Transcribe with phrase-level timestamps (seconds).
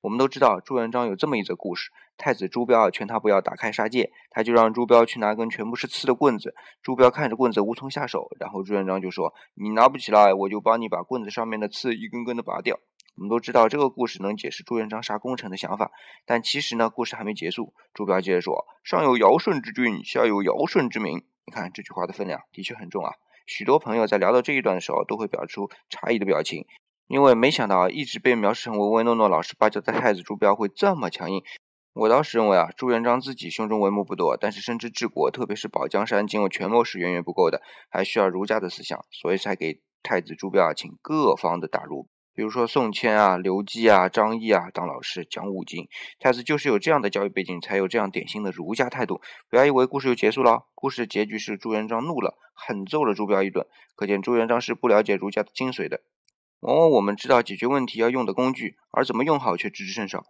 [0.00, 6.54] 我们都知道朱元璋有这么一则故事：太子朱标劝他不要打开杀戒，他就让朱标去拿根全部是刺的棍子。
[6.82, 12.78] 朱标看着棍子无从下手，然后朱元璋就说：“你拿不起来，我就帮你把棍子上面的刺一根根的拔掉。”
[13.16, 15.90] 我们都知道这个故事能解释朱元璋杀功臣的想法，
[16.24, 17.74] 但其实呢，故事还没结束。
[17.92, 23.10] 朱标接着说：“上有尧舜之君，下有尧舜之民。”你看这句话的分量的确很重啊！
[23.46, 26.64] 许多朋友在聊到这一段的时候，都会表出诧异的表情，
[27.08, 31.42] 因为没想到，一直被描述成唯唯诺诺、老实巴交的太子朱标会这么强硬。
[31.94, 42.08] 我倒是认为啊，朱元璋自己胸中帷幕不多，但是深知治国，特别是保江山、经纬权谋是远远不够的，还需要儒家的思想，所以才给太子朱标啊请各方的大儒。
[42.34, 45.88] 比如说宋谦啊、刘基啊、张毅啊当老师讲五经，
[46.20, 49.20] 太子就是有这样的教育背景，才有这样典型的儒家态度。
[49.50, 53.66] 不要以为故事就结束了，故事的结局是朱元璋怒了，狠揍了朱标一顿。
[53.96, 56.02] 可见朱元璋是不了解儒家的精髓的。
[56.60, 60.26] 往往我们知道解决问题要用的工具，而怎么用好却知之甚少。